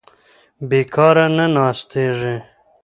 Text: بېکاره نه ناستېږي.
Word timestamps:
بېکاره 0.69 1.25
نه 1.37 1.45
ناستېږي. 1.55 2.35